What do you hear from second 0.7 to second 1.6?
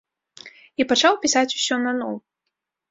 І пачаў пісаць